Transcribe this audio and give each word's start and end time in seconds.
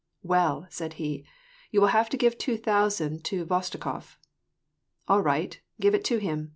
"Well!" 0.23 0.65
said 0.71 0.93
he, 0.93 1.23
"you 1.69 1.79
will 1.79 1.89
have 1.89 2.09
to 2.09 2.17
give 2.17 2.35
two 2.39 2.57
thousand 2.57 3.23
to 3.25 3.45
Khvostikof."" 3.45 4.15
All 5.07 5.21
right, 5.21 5.61
give 5.79 5.93
it 5.93 6.03
to 6.05 6.17
him 6.17 6.49